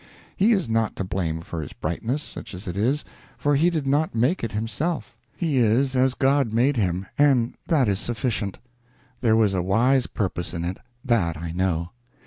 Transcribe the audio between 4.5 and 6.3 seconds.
himself; he is as